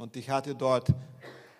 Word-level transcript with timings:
Und 0.00 0.16
ich 0.16 0.30
hatte 0.30 0.54
dort 0.54 0.86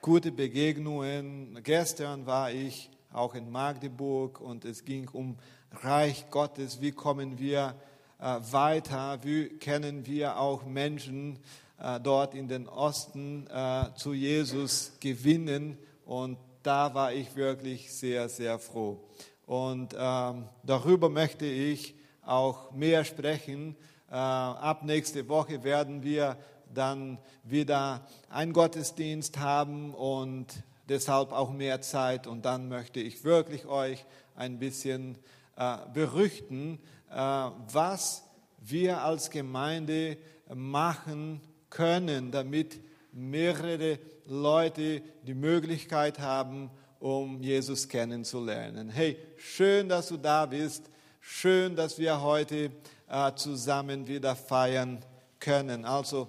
gute 0.00 0.32
Begegnungen. 0.32 1.58
Gestern 1.62 2.24
war 2.24 2.50
ich 2.50 2.88
auch 3.12 3.34
in 3.34 3.50
Magdeburg 3.50 4.40
und 4.40 4.64
es 4.64 4.82
ging 4.82 5.10
um 5.10 5.36
Reich 5.82 6.24
Gottes. 6.30 6.80
Wie 6.80 6.92
kommen 6.92 7.38
wir 7.38 7.74
äh, 8.18 8.38
weiter? 8.50 9.18
Wie 9.24 9.50
können 9.58 10.06
wir 10.06 10.40
auch 10.40 10.64
Menschen 10.64 11.38
äh, 11.78 12.00
dort 12.00 12.34
in 12.34 12.48
den 12.48 12.66
Osten 12.66 13.46
äh, 13.48 13.92
zu 13.94 14.14
Jesus 14.14 14.92
gewinnen? 15.00 15.76
Und 16.06 16.38
da 16.62 16.94
war 16.94 17.12
ich 17.12 17.36
wirklich 17.36 17.92
sehr, 17.92 18.26
sehr 18.30 18.58
froh. 18.58 19.04
Und 19.44 19.94
ähm, 19.98 20.44
darüber 20.62 21.10
möchte 21.10 21.44
ich 21.44 21.94
auch 22.24 22.72
mehr 22.72 23.04
sprechen. 23.04 23.76
Äh, 24.10 24.14
ab 24.14 24.82
nächste 24.82 25.28
Woche 25.28 25.62
werden 25.62 26.02
wir 26.02 26.38
dann 26.74 27.18
wieder 27.44 28.06
einen 28.28 28.52
Gottesdienst 28.52 29.38
haben 29.38 29.94
und 29.94 30.46
deshalb 30.88 31.32
auch 31.32 31.52
mehr 31.52 31.80
Zeit. 31.80 32.26
Und 32.26 32.44
dann 32.44 32.68
möchte 32.68 33.00
ich 33.00 33.24
wirklich 33.24 33.66
euch 33.66 34.04
ein 34.34 34.58
bisschen 34.58 35.18
äh, 35.56 35.76
berichten, 35.92 36.78
äh, 37.10 37.14
was 37.14 38.24
wir 38.58 39.02
als 39.02 39.30
Gemeinde 39.30 40.16
machen 40.54 41.40
können, 41.70 42.30
damit 42.30 42.80
mehrere 43.12 43.98
Leute 44.26 45.02
die 45.22 45.34
Möglichkeit 45.34 46.18
haben, 46.18 46.70
um 46.98 47.40
Jesus 47.40 47.88
kennenzulernen. 47.88 48.90
Hey, 48.90 49.16
schön, 49.38 49.88
dass 49.88 50.08
du 50.08 50.16
da 50.16 50.46
bist. 50.46 50.90
Schön, 51.20 51.74
dass 51.76 51.98
wir 51.98 52.20
heute 52.20 52.70
äh, 53.08 53.34
zusammen 53.34 54.06
wieder 54.06 54.36
feiern 54.36 55.00
können. 55.38 55.84
Also 55.84 56.28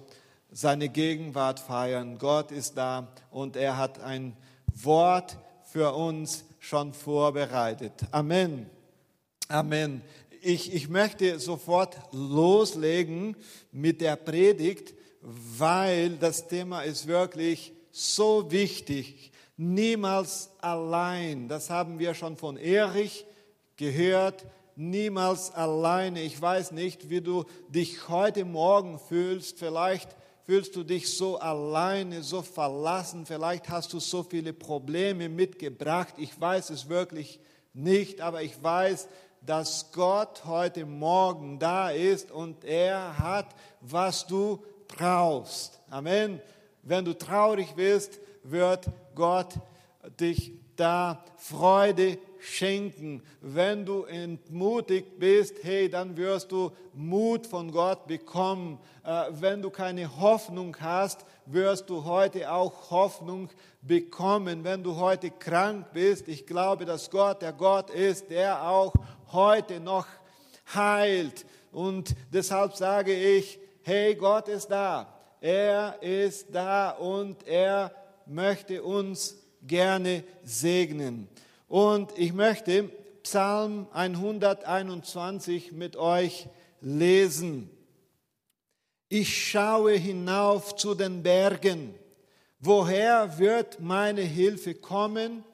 seine 0.52 0.88
Gegenwart 0.90 1.58
feiern. 1.58 2.18
Gott 2.18 2.52
ist 2.52 2.76
da 2.76 3.08
und 3.30 3.56
er 3.56 3.78
hat 3.78 4.00
ein 4.00 4.36
Wort 4.74 5.38
für 5.64 5.94
uns 5.94 6.44
schon 6.60 6.92
vorbereitet. 6.92 7.94
Amen. 8.10 8.68
Amen. 9.48 10.02
Ich, 10.42 10.74
ich 10.74 10.88
möchte 10.88 11.38
sofort 11.40 11.96
loslegen 12.12 13.36
mit 13.70 14.00
der 14.00 14.16
Predigt, 14.16 14.94
weil 15.22 16.16
das 16.16 16.48
Thema 16.48 16.82
ist 16.82 17.06
wirklich 17.06 17.72
so 17.90 18.50
wichtig. 18.50 19.32
Niemals 19.56 20.50
allein. 20.60 21.48
Das 21.48 21.70
haben 21.70 21.98
wir 21.98 22.14
schon 22.14 22.36
von 22.36 22.56
Erich 22.56 23.24
gehört. 23.76 24.44
Niemals 24.74 25.52
alleine. 25.52 26.22
Ich 26.22 26.40
weiß 26.40 26.72
nicht, 26.72 27.08
wie 27.08 27.20
du 27.20 27.44
dich 27.68 28.08
heute 28.08 28.44
Morgen 28.44 28.98
fühlst. 28.98 29.58
Vielleicht 29.58 30.08
fühlst 30.52 30.76
du 30.76 30.84
dich 30.84 31.16
so 31.16 31.38
alleine, 31.38 32.22
so 32.22 32.42
verlassen. 32.42 33.24
Vielleicht 33.24 33.70
hast 33.70 33.94
du 33.94 34.00
so 34.00 34.22
viele 34.22 34.52
Probleme 34.52 35.30
mitgebracht. 35.30 36.12
Ich 36.18 36.38
weiß 36.38 36.68
es 36.68 36.90
wirklich 36.90 37.40
nicht, 37.72 38.20
aber 38.20 38.42
ich 38.42 38.62
weiß, 38.62 39.08
dass 39.40 39.92
Gott 39.92 40.44
heute 40.44 40.84
Morgen 40.84 41.58
da 41.58 41.88
ist 41.88 42.30
und 42.30 42.66
er 42.66 43.16
hat, 43.18 43.46
was 43.80 44.26
du 44.26 44.62
brauchst. 44.88 45.80
Amen. 45.88 46.38
Wenn 46.82 47.06
du 47.06 47.16
traurig 47.16 47.72
bist, 47.74 48.20
wird 48.42 48.90
Gott 49.14 49.54
dich 50.20 50.52
da 50.76 51.24
Freude 51.36 52.18
schenken. 52.38 53.22
Wenn 53.40 53.86
du 53.86 54.04
entmutigt 54.04 55.18
bist, 55.18 55.62
hey, 55.62 55.88
dann 55.88 56.16
wirst 56.16 56.50
du 56.50 56.72
Mut 56.92 57.46
von 57.46 57.70
Gott 57.70 58.06
bekommen. 58.06 58.78
Äh, 59.04 59.24
wenn 59.30 59.62
du 59.62 59.70
keine 59.70 60.20
Hoffnung 60.20 60.76
hast, 60.80 61.24
wirst 61.46 61.88
du 61.88 62.04
heute 62.04 62.50
auch 62.50 62.90
Hoffnung 62.90 63.48
bekommen. 63.80 64.64
Wenn 64.64 64.82
du 64.82 64.96
heute 64.96 65.30
krank 65.30 65.86
bist, 65.92 66.28
ich 66.28 66.46
glaube, 66.46 66.84
dass 66.84 67.10
Gott 67.10 67.42
der 67.42 67.52
Gott 67.52 67.90
ist, 67.90 68.30
der 68.30 68.68
auch 68.68 68.92
heute 69.32 69.80
noch 69.80 70.06
heilt. 70.74 71.46
Und 71.70 72.14
deshalb 72.32 72.74
sage 72.74 73.14
ich, 73.14 73.58
hey, 73.82 74.14
Gott 74.14 74.48
ist 74.48 74.68
da. 74.68 75.08
Er 75.40 76.00
ist 76.02 76.54
da 76.54 76.90
und 76.90 77.46
er 77.46 77.92
möchte 78.26 78.82
uns 78.82 79.41
gerne 79.66 80.24
segnen. 80.44 81.28
Und 81.68 82.16
ich 82.18 82.32
möchte 82.32 82.90
Psalm 83.22 83.86
121 83.92 85.72
mit 85.72 85.96
euch 85.96 86.48
lesen. 86.80 87.70
Ich 89.08 89.50
schaue 89.50 89.92
hinauf 89.92 90.76
zu 90.76 90.94
den 90.94 91.22
Bergen. 91.22 91.94
Woher 92.58 93.38
wird 93.38 93.80
meine 93.80 94.22
Hilfe 94.22 94.74
kommen? 94.74 95.44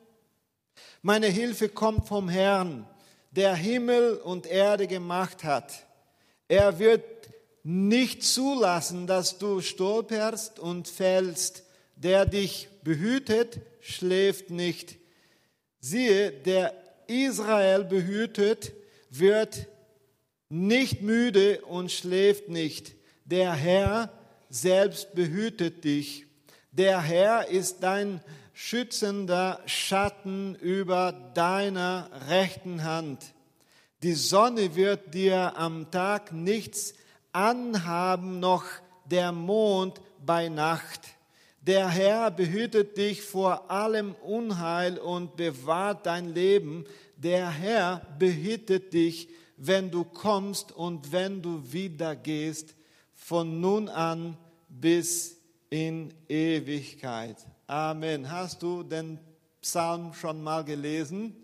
Meine 1.03 1.27
Hilfe 1.27 1.69
kommt 1.69 2.07
vom 2.07 2.29
Herrn, 2.29 2.87
der 3.31 3.55
Himmel 3.55 4.17
und 4.17 4.47
Erde 4.47 4.87
gemacht 4.87 5.45
hat. 5.45 5.87
Er 6.49 6.79
wird 6.79 7.05
nicht 7.63 8.23
zulassen, 8.23 9.07
dass 9.07 9.39
du 9.39 9.61
stolperst 9.61 10.59
und 10.59 10.89
fällst. 10.89 11.65
Der 11.99 12.27
dich 12.27 12.69
behütet, 12.85 13.61
schläft 13.81 14.51
nicht. 14.51 14.99
Siehe, 15.81 16.31
der 16.31 16.73
Israel 17.09 17.85
behütet, 17.85 18.73
wird 19.11 19.67
nicht 20.49 21.03
müde 21.03 21.61
und 21.63 21.91
schläft 21.91 22.49
nicht. 22.49 22.95
Der 23.25 23.53
Herr 23.53 24.13
selbst 24.49 25.15
behütet 25.15 25.83
dich. 25.85 26.27
Der 26.71 27.03
Herr 27.03 27.49
ist 27.49 27.83
dein 27.83 28.21
schützender 28.55 29.61
Schatten 29.67 30.55
über 30.55 31.13
deiner 31.35 32.11
rechten 32.29 32.85
Hand. 32.85 33.35
Die 34.03 34.15
Sonne 34.15 34.77
wird 34.77 35.15
dir 35.15 35.57
am 35.57 35.91
Tag 35.91 36.33
nichts 36.33 36.95
anhaben, 37.33 38.39
noch 38.39 38.65
der 39.05 39.33
Mond 39.33 40.01
bei 40.25 40.49
Nacht. 40.49 41.01
Der 41.61 41.89
Herr 41.89 42.31
behütet 42.31 42.97
dich 42.97 43.23
vor 43.23 43.71
allem 43.71 44.15
Unheil 44.23 44.99
und 44.99 45.37
bewahrt 45.37 46.07
dein 46.07 46.33
Leben. 46.33 46.85
Der 47.17 47.51
Herr 47.51 48.07
behütet 48.19 48.93
dich, 48.93 49.29
wenn 49.57 49.91
du 49.91 50.05
kommst 50.05 50.73
und 50.73 51.13
wenn 51.13 51.43
du 51.43 51.73
wieder 51.73 52.15
gehst, 52.15 52.75
von 53.15 53.61
nun 53.61 53.89
an 53.89 54.37
bis 54.69 55.37
in 55.69 56.15
Ewigkeit. 56.29 57.37
Amen. 57.67 58.31
Hast 58.31 58.63
du 58.63 58.83
den 58.83 59.19
Psalm 59.61 60.15
schon 60.15 60.43
mal 60.43 60.65
gelesen? 60.65 61.37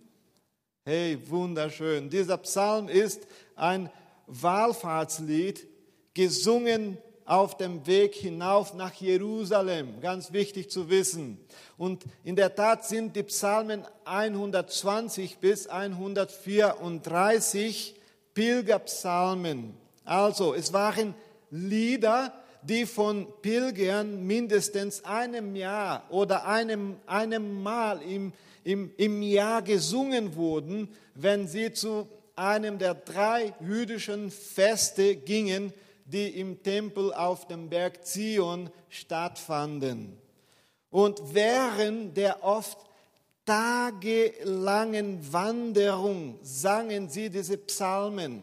Hey, 0.84 1.18
wunderschön. 1.28 2.08
Dieser 2.08 2.38
Psalm 2.38 2.88
ist 2.88 3.26
ein 3.56 3.90
Wallfahrtslied, 4.26 5.66
gesungen 6.14 6.96
auf 7.26 7.56
dem 7.56 7.86
Weg 7.86 8.14
hinauf 8.14 8.74
nach 8.74 8.92
Jerusalem. 8.94 10.00
Ganz 10.00 10.32
wichtig 10.32 10.70
zu 10.70 10.90
wissen. 10.90 11.38
Und 11.78 12.04
in 12.22 12.36
der 12.36 12.54
Tat 12.54 12.86
sind 12.86 13.16
die 13.16 13.24
Psalmen 13.24 13.84
120 14.04 15.38
bis 15.38 15.66
134 15.66 17.94
Pilgerpsalmen. 18.34 19.74
Also, 20.04 20.54
es 20.54 20.72
waren 20.72 21.14
Lieder, 21.50 22.32
die 22.62 22.86
von 22.86 23.26
Pilgern 23.42 24.24
mindestens 24.26 25.04
einem 25.04 25.56
Jahr 25.56 26.04
oder 26.10 26.46
einem, 26.46 26.96
einem 27.06 27.62
Mal 27.62 28.00
im, 28.02 28.32
im, 28.64 28.90
im 28.96 29.22
Jahr 29.22 29.62
gesungen 29.62 30.34
wurden, 30.34 30.88
wenn 31.14 31.46
sie 31.46 31.72
zu 31.72 32.08
einem 32.36 32.78
der 32.78 32.94
drei 32.94 33.54
jüdischen 33.60 34.30
Feste 34.30 35.16
gingen, 35.16 35.72
die 36.04 36.40
im 36.40 36.62
Tempel 36.62 37.12
auf 37.12 37.46
dem 37.46 37.68
Berg 37.68 38.06
Zion 38.06 38.70
stattfanden. 38.88 40.18
Und 40.90 41.34
während 41.34 42.16
der 42.16 42.44
oft 42.44 42.78
tagelangen 43.44 45.32
Wanderung 45.32 46.38
sangen 46.42 47.08
sie 47.08 47.30
diese 47.30 47.58
Psalmen. 47.58 48.42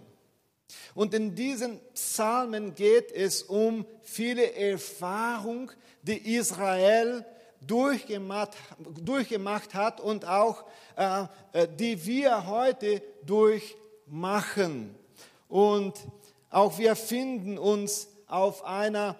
Und 0.93 1.13
in 1.13 1.35
diesen 1.35 1.79
Psalmen 1.93 2.75
geht 2.75 3.11
es 3.11 3.43
um 3.43 3.85
viele 4.01 4.53
Erfahrungen, 4.53 5.71
die 6.01 6.35
Israel 6.35 7.25
durchgemacht, 7.61 8.51
durchgemacht 9.01 9.73
hat 9.73 10.01
und 10.01 10.25
auch 10.25 10.65
äh, 10.95 11.25
äh 11.53 11.67
die 11.67 12.05
wir 12.05 12.47
heute 12.47 13.01
durchmachen. 13.25 14.95
Und 15.47 15.95
auch 16.51 16.77
wir 16.77 16.95
finden 16.95 17.57
uns 17.57 18.09
auf 18.27 18.63
einer 18.65 19.17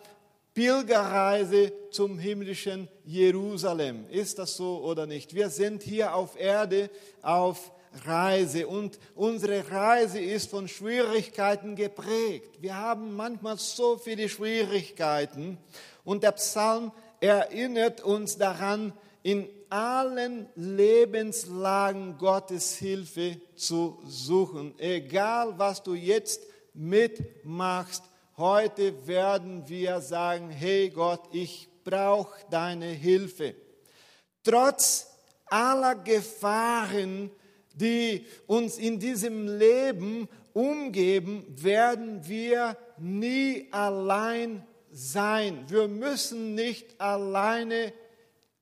Pilgerreise 0.54 1.72
zum 1.92 2.20
himmlischen 2.20 2.90
Jerusalem. 3.06 4.06
Ist 4.10 4.38
das 4.38 4.56
so 4.58 4.84
oder 4.84 5.08
nicht? 5.08 5.34
Wir 5.34 5.50
sind 5.50 5.82
hier 5.82 6.14
auf 6.14 6.40
Erde 6.40 6.90
auf 7.22 7.72
Reise 8.06 8.68
und 8.68 9.00
unsere 9.16 9.70
Reise 9.70 10.20
ist 10.20 10.50
von 10.50 10.68
Schwierigkeiten 10.68 11.76
geprägt. 11.76 12.62
Wir 12.62 12.78
haben 12.78 13.16
manchmal 13.16 13.58
so 13.58 13.98
viele 13.98 14.30
Schwierigkeiten 14.30 15.58
und 16.04 16.24
der 16.24 16.34
Psalm 16.34 16.92
erinnert 17.22 18.02
uns 18.02 18.38
daran, 18.38 18.94
in 19.24 19.48
allen 19.70 20.48
Lebenslagen 20.56 22.18
Gottes 22.18 22.76
Hilfe 22.76 23.40
zu 23.56 24.00
suchen. 24.06 24.74
Egal, 24.78 25.54
was 25.58 25.84
du 25.84 25.94
jetzt 25.94 26.42
mitmachst, 26.74 28.04
heute 28.38 29.08
werden 29.08 29.68
wir 29.68 30.02
sagen, 30.02 30.50
hey 30.50 30.90
Gott, 30.90 31.22
ich 31.32 31.70
brauche 31.84 32.34
deine 32.50 32.88
Hilfe. 32.88 33.56
Trotz 34.44 35.08
aller 35.46 35.96
Gefahren, 35.96 37.32
die 37.74 38.26
uns 38.48 38.78
in 38.78 39.00
diesem 39.00 39.48
Leben 39.58 40.28
umgeben, 40.54 41.46
werden 41.50 42.28
wir 42.28 42.78
nie 42.98 43.68
allein 43.72 44.66
sein. 44.92 45.66
Wir 45.68 45.88
müssen 45.88 46.56
nicht 46.56 47.00
alleine 47.00 47.94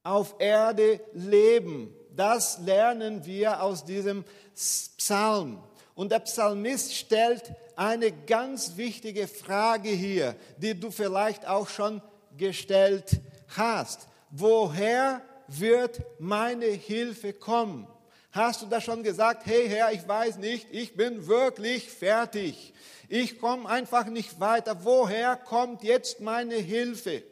auf 0.04 0.36
Erde 0.40 1.02
leben. 1.14 1.94
Das 2.16 2.60
lernen 2.60 3.26
wir 3.26 3.62
aus 3.64 3.86
diesem 3.86 4.24
Psalm. 4.54 5.62
Und 6.00 6.14
der 6.14 6.20
Psalmist 6.20 6.96
stellt 6.96 7.52
eine 7.76 8.14
ganz 8.14 8.78
wichtige 8.78 9.28
Frage 9.28 9.90
hier, 9.90 10.34
die 10.56 10.80
du 10.80 10.92
vielleicht 10.92 11.46
auch 11.46 11.68
schon 11.68 12.02
gestellt 12.38 13.20
hast. 13.50 14.08
Woher 14.32 15.22
wird 15.50 16.00
meine 16.18 16.68
Hilfe 16.68 17.34
kommen? 17.34 17.86
Hast 18.32 18.62
du 18.62 18.68
das 18.68 18.86
schon 18.86 19.04
gesagt? 19.04 19.46
Hey 19.46 19.68
Herr, 19.68 19.92
ich 19.92 20.08
weiß 20.08 20.38
nicht, 20.38 20.68
ich 20.72 20.96
bin 20.96 21.28
wirklich 21.28 21.90
fertig. 21.90 22.74
Ich 23.10 23.38
komme 23.38 23.68
einfach 23.68 24.06
nicht 24.06 24.40
weiter. 24.40 24.86
Woher 24.86 25.36
kommt 25.36 25.84
jetzt 25.84 26.22
meine 26.22 26.56
Hilfe? 26.56 27.24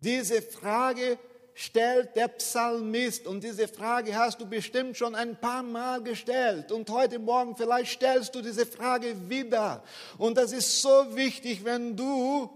Diese 0.00 0.42
Frage 0.42 1.20
stellt 1.58 2.14
der 2.14 2.28
Psalmist 2.28 3.26
und 3.26 3.42
diese 3.42 3.66
Frage 3.66 4.14
hast 4.14 4.42
du 4.42 4.46
bestimmt 4.46 4.94
schon 4.94 5.14
ein 5.14 5.40
paar 5.40 5.62
Mal 5.62 6.02
gestellt 6.02 6.70
und 6.70 6.90
heute 6.90 7.18
Morgen 7.18 7.56
vielleicht 7.56 7.92
stellst 7.92 8.34
du 8.34 8.42
diese 8.42 8.66
Frage 8.66 9.16
wieder. 9.30 9.82
Und 10.18 10.36
das 10.36 10.52
ist 10.52 10.82
so 10.82 11.16
wichtig, 11.16 11.64
wenn 11.64 11.96
du 11.96 12.50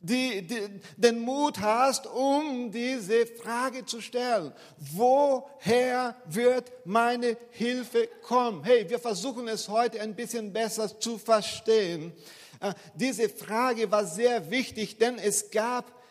die, 0.00 0.42
die, 0.42 0.80
den 0.96 1.20
Mut 1.20 1.60
hast, 1.60 2.08
um 2.08 2.72
diese 2.72 3.26
Frage 3.26 3.86
zu 3.86 4.00
stellen. 4.00 4.52
Woher 4.76 6.16
wird 6.24 6.72
meine 6.84 7.36
Hilfe 7.50 8.08
kommen? 8.22 8.64
Hey, 8.64 8.90
wir 8.90 8.98
versuchen 8.98 9.46
es 9.46 9.68
heute 9.68 10.00
ein 10.00 10.16
bisschen 10.16 10.52
besser 10.52 10.98
zu 10.98 11.16
verstehen. 11.16 12.12
Äh, 12.58 12.74
diese 12.96 13.28
Frage 13.28 13.88
war 13.88 14.04
sehr 14.04 14.50
wichtig, 14.50 14.98
denn 14.98 15.18
es 15.18 15.52
gab 15.52 16.01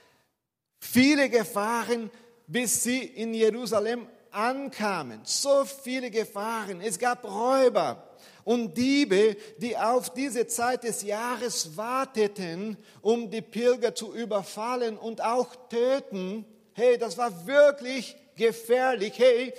viele 0.82 1.30
Gefahren, 1.30 2.12
bis 2.48 2.84
sie 2.84 3.00
in 3.00 3.34
Jerusalem 3.34 4.08
ankamen. 4.32 5.22
So 5.24 5.64
viele 5.66 6.10
Gefahren. 6.10 6.82
Es 6.82 7.00
gab 7.00 7.24
Räuber 7.24 8.12
und 8.44 8.76
Diebe, 8.76 9.38
die 9.58 9.78
auf 9.78 10.14
diese 10.14 10.48
Zeit 10.48 10.84
des 10.84 11.04
Jahres 11.04 11.78
warteten, 11.78 12.78
um 13.02 13.30
die 13.30 13.42
Pilger 13.42 13.94
zu 13.94 14.14
überfallen 14.14 14.98
und 14.98 15.22
auch 15.22 15.56
töten. 15.70 16.46
Hey, 16.74 16.98
das 16.98 17.18
war 17.18 17.46
wirklich 17.46 18.16
gefährlich. 18.36 19.14
Hey, 19.18 19.54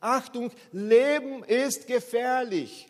Achtung, 0.00 0.50
Leben 0.72 1.42
ist 1.44 1.86
gefährlich. 1.86 2.88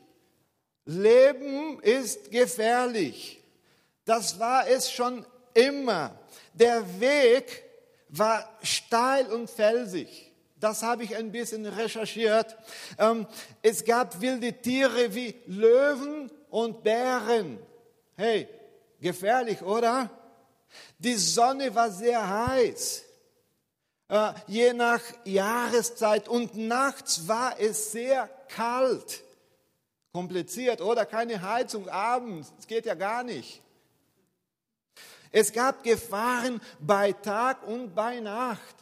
Leben 0.84 1.80
ist 1.80 2.30
gefährlich. 2.30 3.42
Das 4.04 4.38
war 4.38 4.68
es 4.68 4.90
schon 4.90 5.24
immer. 5.54 6.18
Der 6.54 7.00
Weg 7.00 7.65
war 8.18 8.48
steil 8.62 9.26
und 9.26 9.50
felsig. 9.50 10.32
Das 10.58 10.82
habe 10.82 11.04
ich 11.04 11.16
ein 11.16 11.32
bisschen 11.32 11.66
recherchiert. 11.66 12.56
Ähm, 12.98 13.26
es 13.62 13.84
gab 13.84 14.20
wilde 14.20 14.52
Tiere 14.54 15.14
wie 15.14 15.34
Löwen 15.46 16.30
und 16.50 16.82
Bären. 16.82 17.58
Hey, 18.16 18.48
gefährlich, 19.00 19.62
oder? 19.62 20.10
Die 20.98 21.14
Sonne 21.14 21.74
war 21.74 21.90
sehr 21.90 22.46
heiß. 22.48 23.04
Äh, 24.08 24.32
je 24.46 24.72
nach 24.72 25.02
Jahreszeit 25.24 26.28
und 26.28 26.56
nachts 26.56 27.28
war 27.28 27.60
es 27.60 27.92
sehr 27.92 28.28
kalt. 28.48 29.22
Kompliziert, 30.12 30.80
oder? 30.80 31.04
Keine 31.04 31.42
Heizung 31.42 31.88
abends. 31.88 32.52
Das 32.56 32.66
geht 32.66 32.86
ja 32.86 32.94
gar 32.94 33.22
nicht. 33.22 33.62
Es 35.38 35.52
gab 35.52 35.84
Gefahren 35.84 36.62
bei 36.80 37.12
Tag 37.12 37.68
und 37.68 37.94
bei 37.94 38.20
Nacht. 38.20 38.74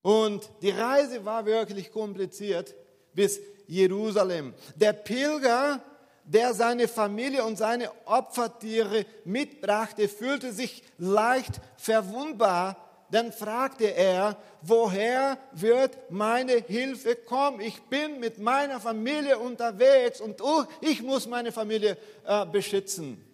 Und 0.00 0.48
die 0.62 0.70
Reise 0.70 1.24
war 1.24 1.44
wirklich 1.44 1.90
kompliziert 1.90 2.72
bis 3.12 3.40
Jerusalem. 3.66 4.54
Der 4.76 4.92
Pilger, 4.92 5.80
der 6.22 6.54
seine 6.54 6.86
Familie 6.86 7.44
und 7.44 7.58
seine 7.58 7.90
Opfertiere 8.04 9.06
mitbrachte, 9.24 10.08
fühlte 10.08 10.52
sich 10.52 10.84
leicht 10.98 11.60
verwundbar. 11.76 12.76
Dann 13.10 13.32
fragte 13.32 13.86
er, 13.86 14.36
woher 14.62 15.36
wird 15.50 15.98
meine 16.10 16.58
Hilfe 16.58 17.16
kommen? 17.16 17.60
Ich 17.60 17.82
bin 17.82 18.20
mit 18.20 18.38
meiner 18.38 18.78
Familie 18.78 19.36
unterwegs 19.36 20.20
und 20.20 20.40
oh, 20.40 20.62
ich 20.80 21.02
muss 21.02 21.26
meine 21.26 21.50
Familie 21.50 21.98
äh, 22.24 22.46
beschützen. 22.46 23.25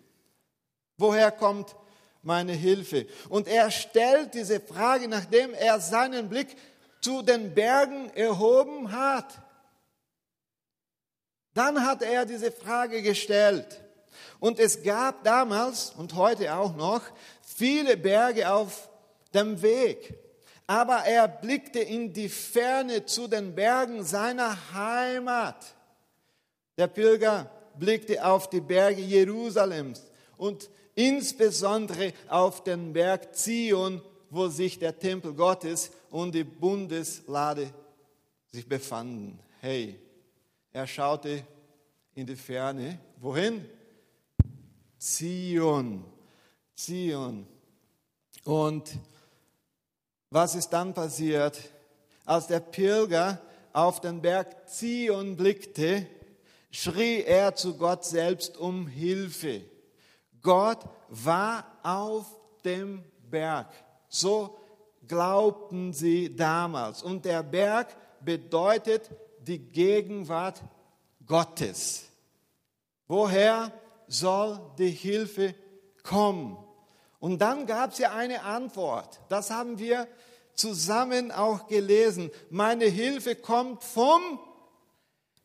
Woher 1.02 1.32
kommt 1.32 1.75
meine 2.22 2.52
Hilfe? 2.52 3.08
Und 3.28 3.49
er 3.49 3.72
stellt 3.72 4.34
diese 4.34 4.60
Frage, 4.60 5.08
nachdem 5.08 5.52
er 5.52 5.81
seinen 5.81 6.28
Blick 6.28 6.56
zu 7.00 7.22
den 7.22 7.52
Bergen 7.52 8.08
erhoben 8.10 8.93
hat. 8.93 9.26
Dann 11.54 11.84
hat 11.84 12.02
er 12.02 12.25
diese 12.25 12.52
Frage 12.52 13.02
gestellt. 13.02 13.81
Und 14.38 14.60
es 14.60 14.84
gab 14.84 15.25
damals 15.25 15.90
und 15.90 16.14
heute 16.14 16.54
auch 16.54 16.76
noch 16.76 17.02
viele 17.43 17.96
Berge 17.96 18.48
auf 18.48 18.88
dem 19.34 19.60
Weg. 19.60 20.14
Aber 20.69 20.98
er 20.98 21.26
blickte 21.26 21.81
in 21.81 22.12
die 22.12 22.28
Ferne 22.28 23.06
zu 23.06 23.26
den 23.26 23.56
Bergen 23.56 24.05
seiner 24.05 24.56
Heimat. 24.72 25.75
Der 26.78 26.87
Pilger 26.87 27.50
blickte 27.76 28.25
auf 28.25 28.48
die 28.48 28.60
Berge 28.60 29.02
Jerusalems 29.02 30.11
und 30.42 30.70
insbesondere 30.96 32.12
auf 32.26 32.64
den 32.64 32.92
Berg 32.92 33.36
Zion, 33.36 34.02
wo 34.28 34.48
sich 34.48 34.76
der 34.76 34.98
Tempel 34.98 35.34
Gottes 35.34 35.92
und 36.10 36.34
die 36.34 36.42
Bundeslade 36.42 37.72
sich 38.50 38.69
befanden. 38.69 39.38
Hey, 39.60 40.00
er 40.72 40.88
schaute 40.88 41.46
in 42.17 42.26
die 42.26 42.34
Ferne. 42.34 42.98
Wohin? 43.20 43.64
Zion. 44.98 46.05
Zion. 46.74 47.46
Und 48.43 48.98
was 50.28 50.56
ist 50.56 50.70
dann 50.70 50.93
passiert? 50.93 51.56
Als 52.24 52.48
der 52.48 52.58
Pilger 52.58 53.40
auf 53.72 54.00
den 54.00 54.20
Berg 54.20 54.69
Zion 54.69 55.36
blickte, 55.36 56.05
schrie 56.72 57.22
er 57.22 57.55
zu 57.55 57.76
Gott 57.76 58.05
selbst 58.05 58.56
um 58.56 58.88
Hilfe. 58.88 59.70
Gott 60.43 60.81
war 61.08 61.65
auf 61.82 62.27
dem 62.65 63.05
Berg. 63.31 63.69
So 64.08 64.58
glaubten 65.06 65.93
sie 65.93 66.34
damals. 66.34 67.03
Und 67.03 67.25
der 67.25 67.43
Berg 67.43 67.94
bedeutet 68.20 69.11
die 69.41 69.58
Gegenwart 69.58 70.63
Gottes. 71.27 72.08
Woher 73.08 73.72
soll 74.06 74.61
die 74.79 74.91
Hilfe 74.91 75.55
kommen? 76.03 76.56
Und 77.19 77.39
dann 77.39 77.67
gab 77.67 77.93
es 77.93 77.99
ja 77.99 78.13
eine 78.13 78.43
Antwort. 78.43 79.20
Das 79.29 79.51
haben 79.51 79.79
wir 79.79 80.08
zusammen 80.55 81.31
auch 81.31 81.69
gelesen. 81.69 82.31
Meine 82.51 82.87
Hilfe 82.87 83.37
kommt 83.37 83.84
vom 83.84 84.41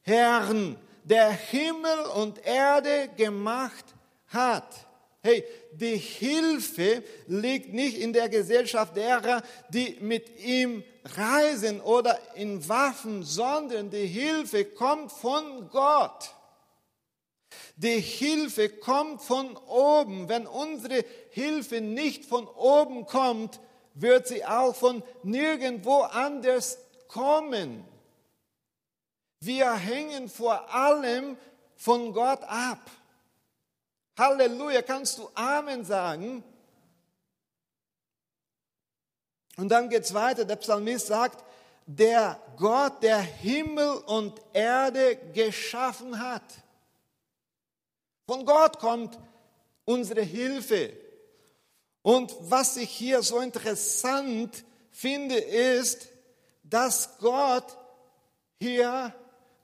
Herrn, 0.01 0.77
der 1.03 1.29
Himmel 1.29 2.05
und 2.15 2.45
Erde 2.45 3.09
gemacht 3.15 3.85
hat. 4.27 4.86
Hey, 5.27 5.43
die 5.73 5.97
Hilfe 5.97 7.03
liegt 7.27 7.73
nicht 7.73 7.97
in 7.97 8.13
der 8.13 8.29
Gesellschaft 8.29 8.95
derer, 8.95 9.43
die 9.67 9.97
mit 9.99 10.39
ihm 10.39 10.85
reisen 11.17 11.81
oder 11.81 12.17
in 12.35 12.65
Waffen, 12.69 13.23
sondern 13.23 13.89
die 13.89 14.07
Hilfe 14.07 14.63
kommt 14.63 15.11
von 15.11 15.67
Gott. 15.69 16.33
Die 17.75 17.99
Hilfe 17.99 18.69
kommt 18.69 19.21
von 19.21 19.57
oben. 19.67 20.29
Wenn 20.29 20.47
unsere 20.47 21.03
Hilfe 21.31 21.81
nicht 21.81 22.23
von 22.23 22.47
oben 22.47 23.05
kommt, 23.05 23.59
wird 23.95 24.29
sie 24.29 24.45
auch 24.45 24.77
von 24.77 25.03
nirgendwo 25.23 26.03
anders 26.03 26.77
kommen. 27.09 27.83
Wir 29.41 29.73
hängen 29.73 30.29
vor 30.29 30.73
allem 30.73 31.35
von 31.75 32.13
Gott 32.13 32.43
ab. 32.43 32.79
Halleluja, 34.17 34.81
kannst 34.81 35.19
du 35.19 35.29
Amen 35.35 35.85
sagen? 35.85 36.43
Und 39.57 39.69
dann 39.69 39.89
geht 39.89 40.03
es 40.03 40.13
weiter. 40.13 40.45
Der 40.45 40.55
Psalmist 40.55 41.07
sagt, 41.07 41.43
der 41.85 42.39
Gott, 42.57 43.01
der 43.03 43.19
Himmel 43.19 43.89
und 44.05 44.41
Erde 44.53 45.15
geschaffen 45.33 46.19
hat. 46.19 46.43
Von 48.25 48.45
Gott 48.45 48.79
kommt 48.79 49.17
unsere 49.85 50.21
Hilfe. 50.21 50.93
Und 52.01 52.35
was 52.39 52.77
ich 52.77 52.89
hier 52.89 53.21
so 53.21 53.39
interessant 53.39 54.63
finde, 54.91 55.37
ist, 55.37 56.09
dass 56.63 57.17
Gott 57.19 57.77
hier 58.59 59.13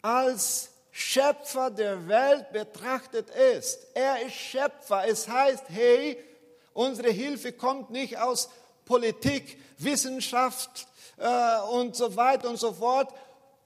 als 0.02 0.73
Schöpfer 0.96 1.72
der 1.72 2.08
Welt 2.08 2.52
betrachtet 2.52 3.28
ist. 3.32 3.80
Er 3.96 4.22
ist 4.22 4.36
Schöpfer. 4.36 5.08
Es 5.08 5.28
heißt, 5.28 5.64
hey, 5.70 6.24
unsere 6.72 7.10
Hilfe 7.10 7.52
kommt 7.52 7.90
nicht 7.90 8.20
aus 8.20 8.48
Politik, 8.86 9.60
Wissenschaft 9.80 10.86
äh, 11.18 11.62
und 11.72 11.96
so 11.96 12.16
weiter 12.16 12.48
und 12.48 12.60
so 12.60 12.74
fort. 12.74 13.12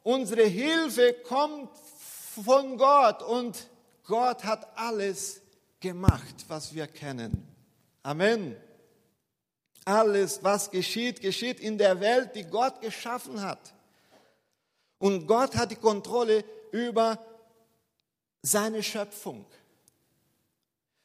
Unsere 0.04 0.46
Hilfe 0.46 1.16
kommt 1.28 1.70
von 2.46 2.78
Gott 2.78 3.22
und 3.22 3.58
Gott 4.06 4.46
hat 4.46 4.66
alles 4.78 5.42
gemacht, 5.82 6.46
was 6.48 6.74
wir 6.74 6.88
kennen. 6.88 7.46
Amen. 8.04 8.56
Alles, 9.84 10.42
was 10.44 10.72
geschieht, 10.72 11.20
geschieht 11.20 11.60
in 11.60 11.78
der 11.78 12.00
Welt, 12.00 12.36
die 12.36 12.46
Gott 12.46 12.80
geschaffen 12.80 13.42
hat. 13.42 13.74
Und 14.98 15.28
Gott 15.28 15.58
hat 15.58 15.72
die 15.72 15.76
Kontrolle 15.76 16.46
über 16.78 17.20
seine 18.42 18.84
Schöpfung. 18.84 19.46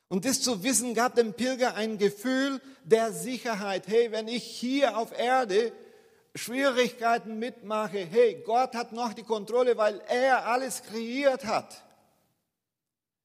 Und 0.08 0.26
das 0.26 0.42
zu 0.42 0.62
wissen 0.62 0.94
gab 0.94 1.14
dem 1.14 1.32
Pilger 1.32 1.74
ein 1.74 1.96
Gefühl 1.96 2.60
der 2.84 3.12
Sicherheit. 3.12 3.88
Hey, 3.88 4.12
wenn 4.12 4.28
ich 4.28 4.44
hier 4.44 4.98
auf 4.98 5.18
Erde 5.18 5.72
Schwierigkeiten 6.34 7.38
mitmache, 7.38 7.98
hey, 7.98 8.42
Gott 8.44 8.74
hat 8.74 8.92
noch 8.92 9.14
die 9.14 9.22
Kontrolle, 9.22 9.76
weil 9.76 10.02
er 10.08 10.46
alles 10.46 10.82
kreiert 10.82 11.46
hat. 11.46 11.82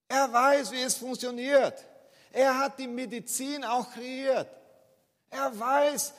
Er 0.08 0.32
weiß, 0.32 0.72
wie 0.72 0.82
es 0.82 0.96
funktioniert. 0.96 1.86
Er 2.32 2.58
hat 2.58 2.80
die 2.80 2.88
Medizin 2.88 3.64
auch 3.66 3.92
kreiert. 3.92 4.48
Er 5.30 5.60
weiß, 5.60 6.14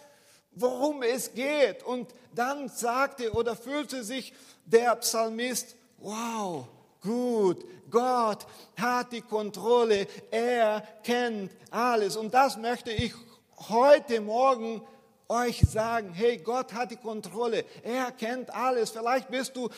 worum 0.50 1.02
es 1.02 1.32
geht. 1.32 1.82
Und 1.82 2.14
dann 2.34 2.68
sagte 2.68 3.32
oder 3.32 3.56
fühlte 3.56 4.04
sich 4.04 4.34
der 4.66 4.94
Psalmist, 4.96 5.76
wow, 5.98 6.66
gut, 7.00 7.64
Gott 7.90 8.46
hat 8.76 9.12
die 9.12 9.22
Kontrolle, 9.22 10.06
er 10.30 10.82
kennt 11.02 11.50
alles. 11.70 12.16
Und 12.16 12.34
das 12.34 12.56
möchte 12.56 12.90
ich 12.90 13.14
heute 13.68 14.20
Morgen 14.20 14.82
euch 15.28 15.60
sagen, 15.60 16.12
hey, 16.14 16.38
Gott 16.38 16.72
hat 16.72 16.90
die 16.90 16.96
Kontrolle, 16.96 17.64
er 17.82 18.12
kennt 18.12 18.54
alles. 18.54 18.90
Vielleicht 18.90 19.28
bist 19.28 19.56
du 19.56 19.68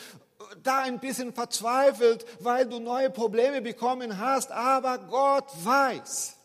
da 0.63 0.79
ein 0.79 0.99
bisschen 0.99 1.33
verzweifelt, 1.33 2.25
weil 2.39 2.65
du 2.65 2.79
neue 2.79 3.09
Probleme 3.09 3.61
bekommen 3.61 4.17
hast, 4.17 4.51
aber 4.51 4.97
Gott 4.97 5.45
weiß. 5.63 6.35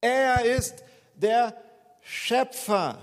Er 0.00 0.44
ist 0.44 0.84
der 1.14 1.56
Schöpfer. 2.02 2.98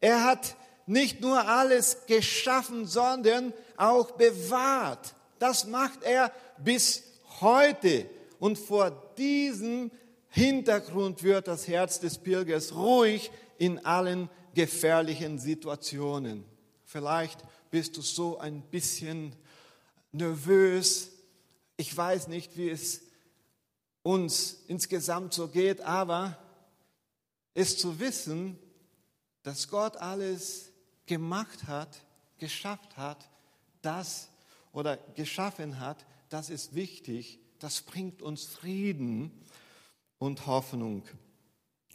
Er 0.00 0.24
hat 0.24 0.56
nicht 0.86 1.20
nur 1.20 1.46
alles 1.46 2.06
geschaffen, 2.06 2.86
sondern 2.86 3.52
auch 3.76 4.12
bewahrt. 4.12 5.14
Das 5.38 5.66
macht 5.66 6.02
er 6.02 6.32
bis 6.58 7.02
heute. 7.40 8.08
Und 8.38 8.58
vor 8.58 8.90
diesem 9.16 9.90
Hintergrund 10.28 11.22
wird 11.22 11.48
das 11.48 11.68
Herz 11.68 12.00
des 12.00 12.18
Pilgers 12.18 12.74
ruhig 12.74 13.30
in 13.58 13.84
allen 13.84 14.28
gefährlichen 14.54 15.38
Situationen. 15.38 16.44
Vielleicht 16.84 17.40
bist 17.70 17.96
du 17.96 18.02
so 18.02 18.38
ein 18.38 18.62
bisschen 18.62 19.34
nervös. 20.12 21.10
Ich 21.76 21.96
weiß 21.96 22.28
nicht, 22.28 22.56
wie 22.56 22.70
es 22.70 23.02
uns 24.02 24.64
insgesamt 24.68 25.32
so 25.32 25.48
geht, 25.48 25.80
aber 25.80 26.36
es 27.54 27.78
zu 27.78 27.98
wissen, 28.00 28.58
dass 29.42 29.68
Gott 29.68 29.96
alles 29.96 30.70
gemacht 31.06 31.66
hat, 31.66 32.00
geschafft 32.38 32.96
hat, 32.96 33.28
das 33.82 34.28
oder 34.72 34.96
geschaffen 35.14 35.80
hat, 35.80 36.04
das 36.28 36.50
ist 36.50 36.74
wichtig, 36.74 37.38
das 37.58 37.82
bringt 37.82 38.22
uns 38.22 38.44
Frieden 38.44 39.30
und 40.18 40.46
Hoffnung. 40.46 41.04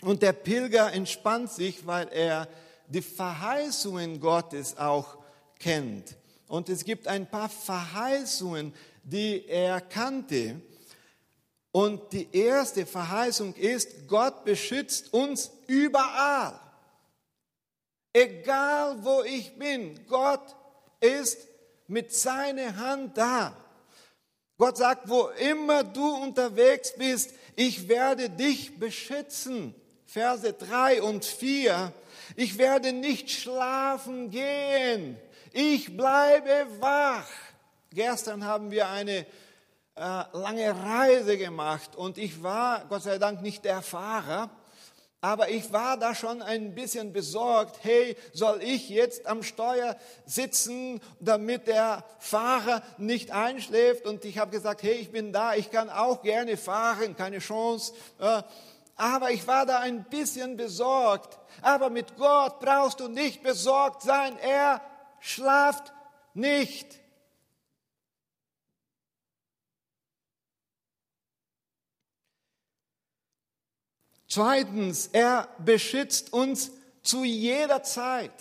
Und 0.02 0.22
der 0.22 0.34
Pilger 0.34 0.94
entspannt 0.94 1.52
sich, 1.52 1.88
weil 1.88 2.08
er 2.10 2.48
die 2.88 3.02
Verheißungen 3.02 4.20
Gottes 4.20 4.78
auch 4.78 5.18
kennt. 5.60 6.16
Und 6.48 6.70
es 6.70 6.86
gibt 6.86 7.08
ein 7.08 7.30
paar 7.30 7.50
Verheißungen, 7.50 8.74
die 9.04 9.46
er 9.48 9.82
kannte. 9.82 10.62
Und 11.72 12.14
die 12.14 12.28
erste 12.32 12.86
Verheißung 12.86 13.54
ist, 13.56 14.08
Gott 14.08 14.46
beschützt 14.46 15.14
uns 15.14 15.52
überall. 15.68 16.60
Egal 18.14 19.04
wo 19.04 19.24
ich 19.24 19.58
bin, 19.58 20.00
Gott 20.08 20.56
ist 21.00 21.47
mit 21.88 22.14
seiner 22.14 22.76
Hand 22.78 23.18
da. 23.18 23.56
Gott 24.58 24.78
sagt, 24.78 25.08
wo 25.08 25.28
immer 25.40 25.84
du 25.84 26.16
unterwegs 26.16 26.94
bist, 26.96 27.34
ich 27.56 27.88
werde 27.88 28.30
dich 28.30 28.80
beschützen. 28.80 29.76
Verse 30.06 30.54
3 30.54 31.02
und 31.02 31.26
4. 31.26 31.92
Ich 32.36 32.58
werde 32.58 32.94
nicht 32.94 33.30
schlafen 33.30 34.30
gehen. 34.30 35.18
Ich 35.52 35.96
bleibe 35.96 36.68
wach. 36.80 37.28
Gestern 37.92 38.46
haben 38.46 38.72
wir 38.72 38.90
eine 38.90 39.26
äh, 39.96 40.24
lange 40.34 40.76
Reise 40.84 41.38
gemacht 41.38 41.96
und 41.96 42.18
ich 42.18 42.44
war, 42.44 42.86
Gott 42.90 43.04
sei 43.04 43.18
Dank, 43.18 43.42
nicht 43.42 43.66
der 43.66 43.82
Fahrer, 43.82 44.50
aber 45.22 45.50
ich 45.50 45.74
war 45.74 45.98
da 45.98 46.14
schon 46.14 46.42
ein 46.44 46.76
bisschen 46.76 47.12
besorgt, 47.12 47.80
hey, 47.82 48.16
soll 48.34 48.62
ich 48.62 48.90
jetzt 48.90 49.26
am 49.26 49.42
Steuer 49.42 49.98
sitzen, 50.26 51.02
damit 51.20 51.68
der 51.68 52.04
Fahrer 52.20 52.84
nicht 52.98 53.32
einschläft? 53.32 54.06
Und 54.06 54.26
ich 54.26 54.38
habe 54.38 54.52
gesagt, 54.52 54.84
hey, 54.84 54.94
ich 54.94 55.12
bin 55.12 55.34
da, 55.34 55.56
ich 55.56 55.72
kann 55.72 55.90
auch 55.90 56.22
gerne 56.22 56.56
fahren, 56.56 57.16
keine 57.16 57.40
Chance. 57.40 57.94
Äh, 58.20 58.44
aber 58.96 59.32
ich 59.32 59.48
war 59.48 59.66
da 59.66 59.80
ein 59.80 60.04
bisschen 60.04 60.56
besorgt. 60.56 61.40
Aber 61.62 61.90
mit 61.90 62.16
Gott 62.18 62.60
brauchst 62.60 63.00
du 63.00 63.08
nicht 63.08 63.42
besorgt 63.42 64.04
sein. 64.04 64.38
Er 64.40 64.82
schlaft 65.20 65.94
nicht. 66.36 67.00
Zweitens, 74.38 75.10
er 75.14 75.48
beschützt 75.58 76.32
uns 76.32 76.70
zu 77.02 77.24
jeder 77.24 77.82
Zeit. 77.82 78.32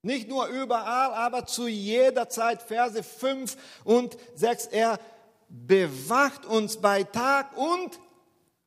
Nicht 0.00 0.26
nur 0.26 0.46
überall, 0.46 1.12
aber 1.12 1.44
zu 1.44 1.66
jeder 1.66 2.30
Zeit. 2.30 2.62
Verse 2.62 3.02
5 3.02 3.58
und 3.84 4.16
6. 4.36 4.68
Er 4.68 4.98
bewacht 5.50 6.46
uns 6.46 6.78
bei 6.78 7.02
Tag 7.02 7.54
und 7.58 8.00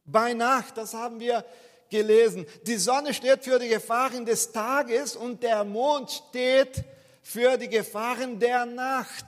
bei 0.06 0.36
Nacht. 0.36 0.78
Das 0.78 0.94
haben 0.94 1.20
wir 1.20 1.44
gelesen. 1.90 2.46
Die 2.62 2.78
Sonne 2.78 3.16
steht 3.16 3.44
für 3.44 3.58
die 3.58 3.70
Gefahren 3.70 4.24
des 4.24 4.52
Tages 4.52 5.16
und 5.16 5.42
der 5.42 5.64
Mond 5.64 6.12
steht 6.12 6.84
für 7.24 7.58
die 7.58 7.70
Gefahren 7.70 8.38
der 8.38 8.68
Nacht. 8.68 9.26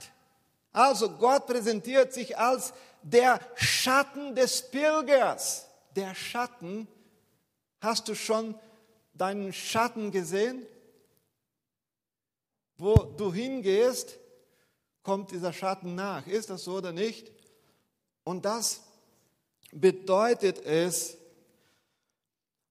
Also 0.72 1.10
Gott 1.10 1.48
präsentiert 1.48 2.12
sich 2.12 2.38
als 2.38 2.72
der 3.02 3.40
Schatten 3.56 4.36
des 4.36 4.70
Pilgers. 4.70 5.66
Der 5.96 6.14
Schatten, 6.14 6.88
hast 7.80 8.08
du 8.08 8.14
schon 8.14 8.54
deinen 9.14 9.52
Schatten 9.52 10.10
gesehen? 10.10 10.66
Wo 12.76 12.94
du 12.94 13.32
hingehst, 13.32 14.18
kommt 15.02 15.30
dieser 15.30 15.52
Schatten 15.52 15.94
nach. 15.94 16.26
Ist 16.26 16.50
das 16.50 16.64
so 16.64 16.76
oder 16.76 16.92
nicht? 16.92 17.30
Und 18.24 18.44
das 18.44 18.82
bedeutet 19.72 20.64
es, 20.64 21.16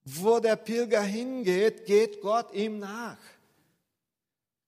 wo 0.04 0.40
der 0.40 0.56
Pilger 0.56 1.02
hingeht, 1.02 1.86
geht 1.86 2.22
Gott 2.22 2.54
ihm 2.54 2.80
nach. 2.80 3.18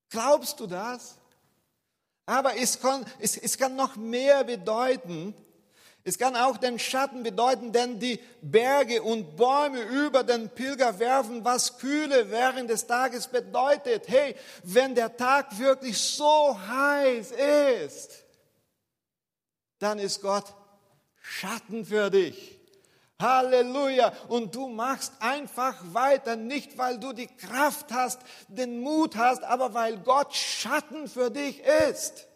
Glaubst 0.10 0.60
du 0.60 0.68
das? 0.68 1.18
Aber 2.26 2.56
es 2.56 2.80
kann, 2.80 3.06
es, 3.20 3.36
es 3.38 3.58
kann 3.58 3.76
noch 3.76 3.96
mehr 3.96 4.44
bedeuten. 4.44 5.34
Es 6.06 6.18
kann 6.18 6.36
auch 6.36 6.58
den 6.58 6.80
Schatten 6.80 7.24
bedeuten, 7.24 7.72
denn 7.72 7.98
die 7.98 8.20
Berge 8.42 9.02
und 9.02 9.38
Bäume 9.38 9.82
über 9.84 10.24
den 10.24 10.50
Pilger 10.50 11.00
werfen, 11.00 11.46
was 11.46 11.78
Kühle 11.78 12.30
während 12.30 12.70
des 12.70 12.86
Tages 12.88 13.28
bedeutet. 13.28 14.10
Hey, 14.10 14.36
wenn 14.64 14.96
der 14.96 15.16
Tag 15.16 15.58
wirklich 15.58 15.98
so 15.98 16.60
heiß 16.68 17.32
ist, 17.86 18.26
dann 19.80 19.98
ist 19.98 20.22
Gott 20.22 20.54
Schatten 21.22 21.86
für 21.86 22.10
dich. 22.10 22.60
Halleluja. 23.22 24.12
Und 24.28 24.54
du 24.54 24.68
machst 24.68 25.14
einfach 25.22 25.78
weiter, 25.94 26.36
nicht 26.36 26.78
weil 26.78 27.00
du 27.00 27.14
die 27.14 27.28
Kraft 27.28 27.94
hast, 27.94 28.20
den 28.50 28.82
Mut 28.82 29.16
hast, 29.16 29.44
aber 29.44 29.74
weil 29.74 29.98
Gott 30.00 30.36
Schatten 30.36 31.08
für 31.08 31.32
dich 31.32 31.62
ist. 31.90 32.28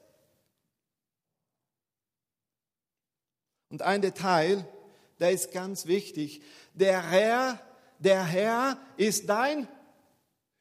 Und 3.70 3.82
ein 3.82 4.02
Detail, 4.02 4.66
der 5.20 5.32
ist 5.32 5.52
ganz 5.52 5.86
wichtig. 5.88 6.42
Der 6.74 7.10
Herr, 7.10 7.60
der 8.00 8.24
Herr 8.24 8.78
ist 8.98 9.28
dein 9.28 9.68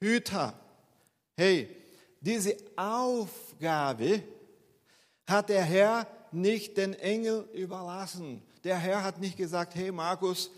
Hüter. 0.00 0.58
Hey, 1.36 1.68
diese 2.20 2.56
Aufgabe 2.76 4.22
hat 5.26 5.48
der 5.48 5.62
Herr 5.62 6.06
nicht 6.32 6.76
den 6.76 6.94
Engel 6.94 7.48
überlassen. 7.52 8.42
Der 8.64 8.78
Herr 8.78 9.04
hat 9.04 9.20
nicht 9.20 9.36
gesagt, 9.36 9.74
hey 9.74 9.92
Markus, 9.92 10.50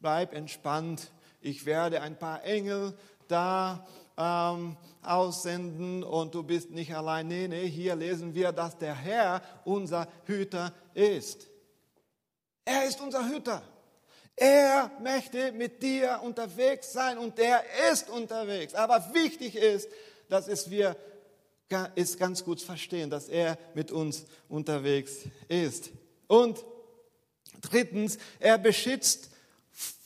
bleib 0.00 0.34
entspannt, 0.34 1.10
ich 1.40 1.66
werde 1.66 2.00
ein 2.00 2.18
paar 2.18 2.44
Engel 2.44 2.96
da 3.28 3.86
ähm, 4.16 4.76
aussenden 5.02 6.02
und 6.02 6.34
du 6.34 6.42
bist 6.42 6.70
nicht 6.70 6.94
allein. 6.94 7.28
Nee, 7.28 7.48
nee, 7.48 7.68
hier 7.68 7.96
lesen 7.96 8.34
wir, 8.34 8.52
dass 8.52 8.78
der 8.78 8.94
Herr 8.94 9.42
unser 9.64 10.08
Hüter 10.24 10.72
ist. 10.94 11.48
Er 12.66 12.84
ist 12.84 13.00
unser 13.00 13.26
Hüter. 13.26 13.62
Er 14.34 14.90
möchte 15.00 15.52
mit 15.52 15.82
dir 15.82 16.20
unterwegs 16.22 16.92
sein 16.92 17.16
und 17.16 17.38
er 17.38 17.62
ist 17.90 18.10
unterwegs. 18.10 18.74
Aber 18.74 19.14
wichtig 19.14 19.56
ist, 19.56 19.88
dass 20.28 20.48
es 20.48 20.68
wir 20.68 20.94
ist 21.94 22.18
ganz 22.18 22.44
gut 22.44 22.60
verstehen, 22.60 23.08
dass 23.08 23.28
er 23.28 23.58
mit 23.74 23.90
uns 23.90 24.26
unterwegs 24.48 25.20
ist. 25.48 25.90
Und 26.26 26.64
drittens, 27.60 28.18
er 28.38 28.58
beschützt 28.58 29.30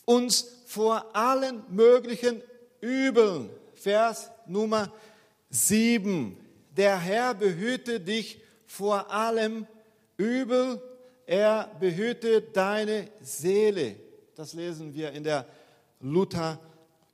uns 0.04 0.46
vor 0.66 1.14
allen 1.14 1.64
möglichen 1.68 2.42
Übeln. 2.80 3.50
Vers 3.74 4.30
Nummer 4.46 4.92
7. 5.50 6.38
Der 6.76 6.98
Herr 6.98 7.34
behüte 7.34 8.00
dich 8.00 8.40
vor 8.66 9.10
allem 9.10 9.66
Übel. 10.16 10.80
Er 11.30 11.70
behüte 11.78 12.42
deine 12.42 13.08
Seele. 13.20 13.94
Das 14.34 14.52
lesen 14.52 14.92
wir 14.92 15.12
in 15.12 15.22
der 15.22 15.46
Luther 16.00 16.58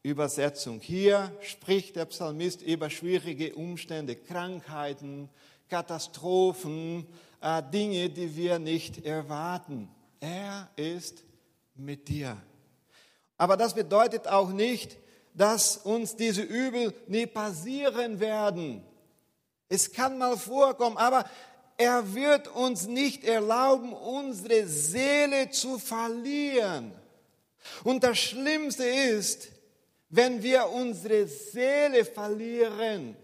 Übersetzung. 0.03 0.81
Hier 0.81 1.31
spricht 1.43 1.97
der 1.97 2.07
Psalmist 2.07 2.63
über 2.63 2.89
schwierige 2.89 3.55
Umstände, 3.55 4.17
Krankheiten, 4.17 5.29
Katastrophen, 5.69 7.07
äh, 7.43 7.63
Dinge, 7.71 8.09
die 8.09 8.35
wir 8.35 8.59
nicht 8.59 9.05
erwarten. 9.05 9.91
Er 10.19 10.71
ist 10.77 11.23
mit 11.75 12.09
dir. 12.09 12.39
Aber 13.37 13.59
das 13.59 13.75
bedeutet 13.75 14.29
auch 14.29 14.49
nicht, 14.49 14.97
dass 15.35 15.77
uns 15.77 16.17
diese 16.17 16.41
Übel 16.41 16.95
nie 17.07 17.27
passieren 17.27 18.19
werden. 18.19 18.83
Es 19.69 19.93
kann 19.93 20.17
mal 20.17 20.39
vorkommen, 20.39 20.97
aber 20.97 21.27
er 21.77 22.15
wird 22.15 22.49
uns 22.49 22.87
nicht 22.87 23.25
erlauben, 23.25 23.93
unsere 23.93 24.67
Seele 24.67 25.51
zu 25.51 25.79
verlieren. 25.79 26.93
Und 27.85 28.03
das 28.03 28.19
Schlimmste 28.19 28.85
ist, 28.85 29.49
wenn 30.09 30.43
wir 30.43 30.69
unsere 30.69 31.27
Seele 31.27 32.05
verlieren. 32.05 33.17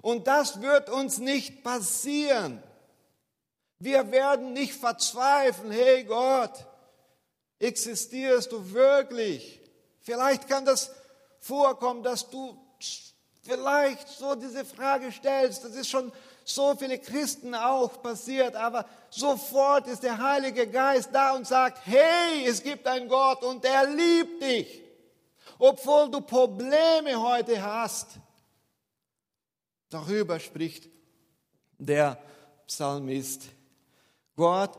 Und 0.00 0.26
das 0.26 0.60
wird 0.60 0.88
uns 0.88 1.18
nicht 1.18 1.62
passieren. 1.62 2.62
Wir 3.78 4.10
werden 4.10 4.52
nicht 4.52 4.74
verzweifeln, 4.74 5.70
hey 5.70 6.04
Gott, 6.04 6.66
existierst 7.58 8.50
du 8.52 8.72
wirklich? 8.72 9.60
Vielleicht 10.00 10.48
kann 10.48 10.64
das 10.64 10.90
vorkommen, 11.38 12.02
dass 12.02 12.28
du 12.28 12.58
vielleicht 13.42 14.08
so 14.08 14.34
diese 14.34 14.64
Frage 14.64 15.12
stellst. 15.12 15.64
Das 15.64 15.74
ist 15.74 15.88
schon 15.88 16.12
so 16.54 16.74
viele 16.76 16.98
Christen 16.98 17.54
auch 17.54 18.02
passiert, 18.02 18.56
aber 18.56 18.86
sofort 19.10 19.86
ist 19.86 20.02
der 20.02 20.18
Heilige 20.18 20.66
Geist 20.66 21.10
da 21.12 21.34
und 21.34 21.46
sagt, 21.46 21.80
hey, 21.86 22.46
es 22.46 22.62
gibt 22.62 22.86
einen 22.86 23.08
Gott 23.08 23.42
und 23.42 23.64
er 23.64 23.86
liebt 23.86 24.42
dich 24.42 24.90
obwohl 25.60 26.10
du 26.10 26.22
Probleme 26.22 27.20
heute 27.20 27.62
hast. 27.62 28.18
Darüber 29.90 30.40
spricht 30.40 30.88
der 31.78 32.18
Psalmist. 32.66 33.50
Gott 34.36 34.78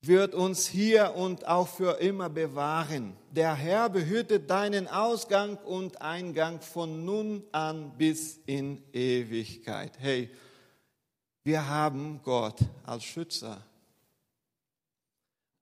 wird 0.00 0.34
uns 0.34 0.66
hier 0.66 1.14
und 1.14 1.46
auch 1.46 1.68
für 1.68 2.00
immer 2.00 2.30
bewahren. 2.30 3.14
Der 3.30 3.54
Herr 3.54 3.88
behütet 3.88 4.50
deinen 4.50 4.88
Ausgang 4.88 5.56
und 5.58 6.02
Eingang 6.02 6.60
von 6.60 7.04
nun 7.04 7.44
an 7.52 7.96
bis 7.96 8.40
in 8.46 8.82
Ewigkeit. 8.92 9.92
Hey, 9.98 10.30
wir 11.44 11.68
haben 11.68 12.20
Gott 12.22 12.58
als 12.84 13.04
Schützer 13.04 13.64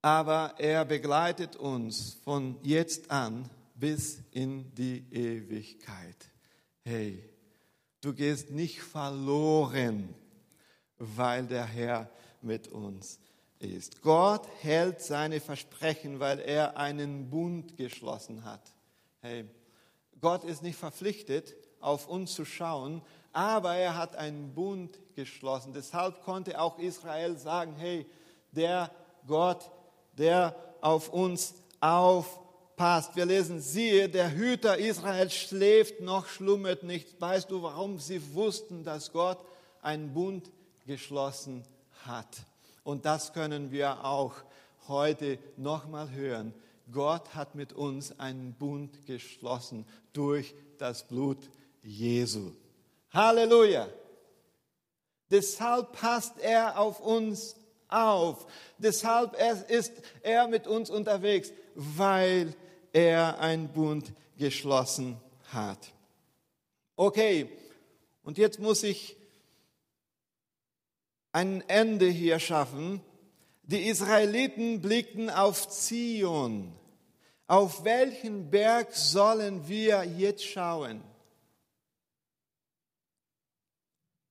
aber 0.03 0.55
er 0.59 0.85
begleitet 0.85 1.57
uns 1.57 2.15
von 2.25 2.57
jetzt 2.63 3.11
an 3.11 3.49
bis 3.75 4.21
in 4.31 4.73
die 4.75 5.05
Ewigkeit. 5.11 6.31
Hey, 6.85 7.23
du 8.01 8.15
gehst 8.15 8.51
nicht 8.51 8.81
verloren, 8.81 10.15
weil 10.97 11.47
der 11.47 11.65
Herr 11.65 12.11
mit 12.41 12.69
uns 12.69 13.19
ist. 13.59 14.03
Gott 14.03 14.47
hält 14.61 15.01
seine 15.01 15.41
Versprechen, 15.41 16.21
weil 16.21 16.41
er 16.41 16.77
einen 16.77 17.31
Bund 17.31 17.77
geschlossen 17.77 18.45
hat. 18.45 18.63
Hey, 19.21 19.45
Gott 20.21 20.45
ist 20.45 20.63
nicht 20.63 20.79
verpflichtet, 20.79 21.55
auf 21.81 22.09
uns 22.09 22.35
zu 22.35 22.45
schauen, 22.45 23.03
aber 23.33 23.75
er 23.75 23.97
hat 23.97 24.17
einen 24.17 24.55
Bund 24.55 24.99
geschlossen. 25.15 25.73
Deshalb 25.73 26.23
konnte 26.23 26.61
auch 26.61 26.79
Israel 26.79 27.37
sagen, 27.37 27.75
hey, 27.77 28.07
der 28.53 28.91
Gott 29.27 29.71
der 30.19 30.55
auf 30.81 31.09
uns 31.09 31.55
aufpasst. 31.81 33.17
Wir 33.17 33.27
lesen, 33.27 33.61
siehe, 33.61 34.09
der 34.09 34.33
Hüter 34.33 34.77
Israel 34.79 35.31
schläft 35.31 36.01
noch, 36.01 36.27
schlummert 36.27 36.83
nicht. 36.83 37.21
Weißt 37.21 37.51
du, 37.51 37.63
warum 37.63 37.99
sie 37.99 38.35
wussten, 38.35 38.85
dass 38.85 39.13
Gott 39.13 39.39
einen 39.81 40.13
Bund 40.13 40.51
geschlossen 40.87 41.65
hat? 42.05 42.29
Und 42.89 43.05
das 43.05 43.35
können 43.35 43.71
wir 43.71 44.03
auch 44.03 44.33
heute 44.89 45.39
nochmal 45.59 46.11
hören. 46.11 46.55
Gott 46.91 47.35
hat 47.35 47.55
mit 47.55 47.75
uns 47.75 48.19
einen 48.19 48.55
Bund 48.55 49.05
geschlossen 49.05 49.85
durch 50.15 50.55
das 50.79 51.07
Blut 51.07 51.51
Jesu. 51.83 52.53
Halleluja! 53.11 53.91
Deshalb 55.31 55.93
passt 55.93 56.39
er 56.39 56.81
auf 56.81 57.01
uns 57.01 57.57
auf. 57.89 58.47
Deshalb 58.79 59.37
ist 59.69 59.93
er 60.23 60.49
mit 60.49 60.67
uns 60.67 60.89
unterwegs, 60.89 61.53
weil 61.75 62.55
er 62.95 63.39
einen 63.39 63.69
Bund 63.69 64.15
geschlossen 64.39 65.21
hat. 65.53 65.93
Okay, 66.97 67.51
und 68.23 68.39
jetzt 68.39 68.59
muss 68.59 68.83
ich 68.83 69.18
ein 71.33 71.63
Ende 71.69 72.07
hier 72.07 72.39
schaffen. 72.39 73.01
Die 73.63 73.87
Israeliten 73.87 74.81
blickten 74.81 75.31
auf 75.31 75.69
Zion. 75.69 76.73
Auf 77.47 77.85
welchen 77.85 78.51
Berg 78.51 78.95
sollen 78.95 79.69
wir 79.69 80.05
jetzt 80.05 80.45
schauen? 80.45 81.03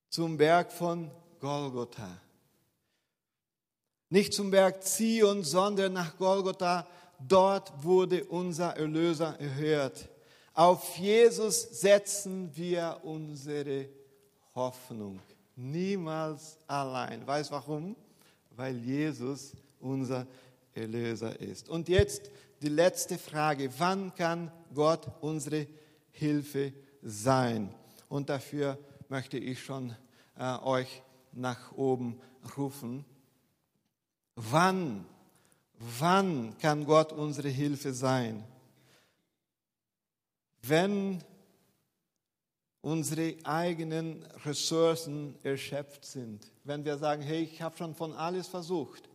Zum 0.10 0.38
Berg 0.38 0.72
von 0.72 1.12
Golgotha. 1.40 2.22
Nicht 4.10 4.34
zum 4.34 4.52
Berg 4.52 4.84
Zion, 4.84 5.44
sondern 5.44 5.94
nach 5.94 6.18
Golgotha. 6.18 6.88
Dort 7.20 7.84
wurde 7.84 8.24
unser 8.26 8.78
Erlöser 8.78 9.40
erhört. 9.40 10.10
Auf 10.54 10.98
Jesus 10.98 11.62
setzen 11.62 12.56
wir 12.56 13.00
unsere 13.04 13.90
Hoffnung. 14.56 15.20
Niemals 15.58 16.58
allein. 16.68 17.26
Weißt 17.28 17.52
warum? 17.52 17.96
Weil 18.52 18.78
Jesus 18.78 19.54
unser 19.80 20.26
Erlöser 20.74 21.40
ist. 21.40 21.68
Und 21.68 21.90
jetzt 21.90 22.30
die 22.62 22.70
letzte 22.70 23.18
Frage. 23.18 23.70
Wann 23.78 24.14
kann 24.16 24.52
Gott 24.74 25.12
unsere 25.22 25.68
Hilfe 26.12 26.74
sein? 27.02 27.74
Und 28.08 28.30
dafür 28.30 28.78
möchte 29.10 29.38
ich 29.38 29.64
schon 29.64 29.96
äh, 30.38 30.58
euch 30.60 31.02
nach 31.34 31.72
oben 31.74 32.20
rufen. 32.56 33.04
Wann, 34.36 35.06
wann 36.00 36.56
kann 36.60 36.86
Gott 36.86 37.12
unsere 37.12 37.50
Hilfe 37.50 37.94
sein? 37.94 38.44
Wenn 40.62 41.24
unsere 42.88 43.36
eigenen 43.44 44.24
Ressourcen 44.46 45.36
erschöpft 45.44 46.06
sind, 46.06 46.50
wenn 46.64 46.86
wir 46.86 46.98
sagen, 46.98 47.22
hey, 47.22 47.44
ich 47.44 47.62
habe 47.62 47.76
schon 47.76 47.94
von 47.94 48.14
alles 48.14 48.48
versucht, 48.48 49.10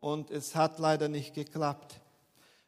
und 0.00 0.30
es 0.30 0.54
hat 0.54 0.78
leider 0.78 1.08
nicht 1.08 1.34
geklappt. 1.34 1.98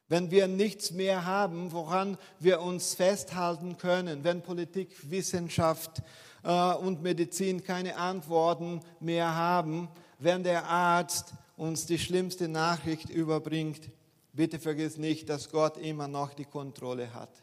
Wenn 0.09 0.31
wir 0.31 0.49
nichts 0.49 0.91
mehr 0.91 1.27
haben, 1.27 1.71
woran 1.73 2.17
wir 2.39 2.63
uns 2.63 2.95
festhalten 2.95 3.77
können, 3.77 4.25
wenn 4.25 4.41
Politik, 4.41 5.11
Wissenschaft 5.11 6.03
äh, 6.45 6.75
und 6.77 7.03
Medizin 7.03 7.63
keine 7.63 7.97
Antworten 7.99 8.81
mehr 9.01 9.35
haben, 9.35 9.89
wenn 10.19 10.45
der 10.45 10.65
Arzt 10.65 11.35
uns 11.59 11.85
die 11.85 11.99
schlimmste 11.99 12.49
Nachricht 12.49 13.11
überbringt, 13.11 13.91
bitte 14.33 14.59
vergiss 14.59 14.97
nicht, 14.97 15.29
dass 15.29 15.51
Gott 15.51 15.77
immer 15.77 16.09
noch 16.09 16.33
die 16.33 16.47
Kontrolle 16.47 17.13
hat. 17.13 17.43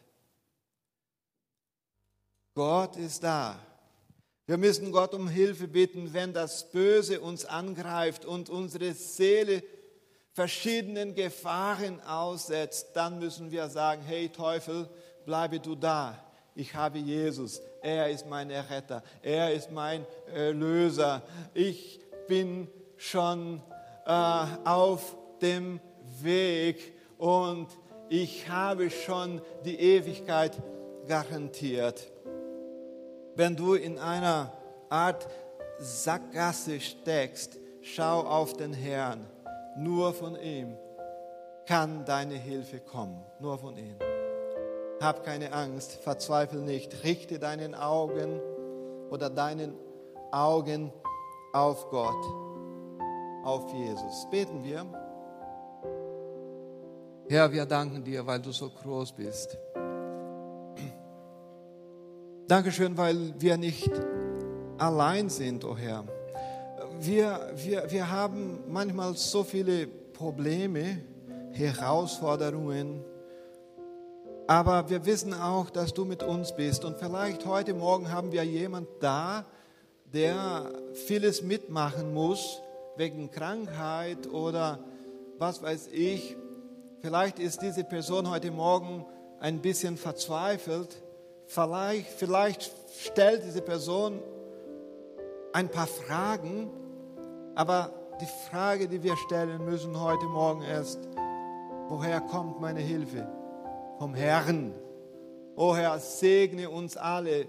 Gott 2.60 2.98
ist 2.98 3.24
da. 3.24 3.58
Wir 4.46 4.58
müssen 4.58 4.92
Gott 4.92 5.14
um 5.14 5.28
Hilfe 5.28 5.66
bitten, 5.66 6.12
wenn 6.12 6.34
das 6.34 6.70
Böse 6.70 7.22
uns 7.22 7.46
angreift 7.46 8.26
und 8.26 8.50
unsere 8.50 8.92
Seele 8.92 9.62
verschiedenen 10.34 11.14
Gefahren 11.14 12.02
aussetzt. 12.02 12.88
Dann 12.92 13.18
müssen 13.18 13.50
wir 13.50 13.70
sagen, 13.70 14.02
hey 14.02 14.28
Teufel, 14.28 14.90
bleibe 15.24 15.58
du 15.58 15.74
da. 15.74 16.22
Ich 16.54 16.74
habe 16.74 16.98
Jesus. 16.98 17.62
Er 17.80 18.10
ist 18.10 18.26
mein 18.26 18.50
Erretter. 18.50 19.02
Er 19.22 19.54
ist 19.54 19.70
mein 19.70 20.04
Erlöser. 20.26 21.22
Ich 21.54 21.98
bin 22.28 22.68
schon 22.98 23.62
äh, 24.04 24.10
auf 24.66 25.16
dem 25.40 25.80
Weg 26.20 26.92
und 27.16 27.68
ich 28.10 28.50
habe 28.50 28.90
schon 28.90 29.40
die 29.64 29.80
Ewigkeit 29.80 30.62
garantiert. 31.08 32.09
Wenn 33.40 33.56
du 33.56 33.72
in 33.72 33.98
einer 33.98 34.52
Art 34.90 35.26
Sackgasse 35.78 36.78
steckst, 36.78 37.56
schau 37.80 38.20
auf 38.20 38.52
den 38.52 38.74
Herrn. 38.74 39.26
Nur 39.78 40.12
von 40.12 40.36
ihm 40.36 40.76
kann 41.64 42.04
deine 42.04 42.34
Hilfe 42.34 42.80
kommen. 42.80 43.24
Nur 43.38 43.56
von 43.56 43.78
ihm. 43.78 43.96
Hab 45.00 45.24
keine 45.24 45.54
Angst, 45.54 45.92
verzweifle 46.02 46.60
nicht. 46.60 47.02
Richte 47.02 47.38
deinen 47.38 47.74
Augen 47.74 48.42
oder 49.08 49.30
deinen 49.30 49.72
Augen 50.32 50.92
auf 51.54 51.88
Gott, 51.88 52.22
auf 53.42 53.72
Jesus. 53.72 54.28
Beten 54.30 54.62
wir. 54.64 54.84
Herr, 57.30 57.50
wir 57.50 57.64
danken 57.64 58.04
dir, 58.04 58.26
weil 58.26 58.42
du 58.42 58.52
so 58.52 58.68
groß 58.68 59.12
bist. 59.12 59.56
Dankeschön, 62.50 62.96
weil 62.96 63.32
wir 63.38 63.56
nicht 63.56 63.92
allein 64.76 65.28
sind, 65.28 65.64
o 65.64 65.70
oh 65.70 65.76
Herr. 65.76 66.02
Wir, 66.98 67.52
wir, 67.54 67.88
wir 67.92 68.10
haben 68.10 68.58
manchmal 68.66 69.14
so 69.14 69.44
viele 69.44 69.86
Probleme, 69.86 70.98
Herausforderungen, 71.52 73.04
aber 74.48 74.90
wir 74.90 75.06
wissen 75.06 75.32
auch, 75.32 75.70
dass 75.70 75.94
du 75.94 76.04
mit 76.04 76.24
uns 76.24 76.56
bist. 76.56 76.84
Und 76.84 76.98
vielleicht 76.98 77.46
heute 77.46 77.72
Morgen 77.72 78.10
haben 78.10 78.32
wir 78.32 78.42
jemand 78.42 78.88
da, 78.98 79.44
der 80.12 80.72
vieles 81.06 81.42
mitmachen 81.42 82.12
muss, 82.12 82.60
wegen 82.96 83.30
Krankheit 83.30 84.26
oder 84.26 84.80
was 85.38 85.62
weiß 85.62 85.90
ich. 85.92 86.36
Vielleicht 87.00 87.38
ist 87.38 87.62
diese 87.62 87.84
Person 87.84 88.28
heute 88.28 88.50
Morgen 88.50 89.06
ein 89.38 89.60
bisschen 89.60 89.96
verzweifelt 89.96 91.00
Vielleicht, 91.50 92.06
vielleicht 92.06 92.70
stellt 92.96 93.42
diese 93.44 93.60
Person 93.60 94.22
ein 95.52 95.68
paar 95.68 95.88
Fragen, 95.88 96.70
aber 97.56 97.92
die 98.20 98.48
Frage, 98.48 98.86
die 98.86 99.02
wir 99.02 99.16
stellen 99.16 99.64
müssen 99.64 100.00
heute 100.00 100.26
Morgen 100.26 100.62
ist, 100.62 101.00
woher 101.88 102.20
kommt 102.20 102.60
meine 102.60 102.78
Hilfe? 102.78 103.26
Vom 103.98 104.14
Herrn. 104.14 104.72
O 105.56 105.74
Herr, 105.74 105.98
segne 105.98 106.70
uns 106.70 106.96
alle, 106.96 107.46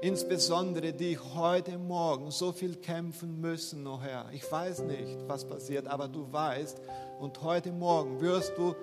insbesondere 0.00 0.92
die 0.92 1.18
heute 1.18 1.76
Morgen 1.76 2.30
so 2.30 2.52
viel 2.52 2.76
kämpfen 2.76 3.40
müssen, 3.40 3.84
o 3.88 4.00
Herr. 4.00 4.26
Ich 4.32 4.50
weiß 4.50 4.84
nicht, 4.84 5.18
was 5.26 5.44
passiert, 5.44 5.88
aber 5.88 6.06
du 6.06 6.32
weißt. 6.32 6.80
Und 7.18 7.42
heute 7.42 7.72
Morgen 7.72 8.20
wirst 8.20 8.56
du 8.56 8.76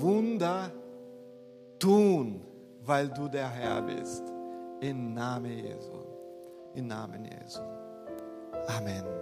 Wunder 0.00 0.72
tun 1.78 2.46
weil 2.84 3.08
du 3.08 3.28
der 3.28 3.48
Herr 3.48 3.82
bist. 3.82 4.24
Im 4.80 5.12
Namen 5.12 5.58
Jesu. 5.58 6.04
Im 6.74 6.86
Namen 6.86 7.24
Jesu. 7.24 7.60
Amen. 8.68 9.19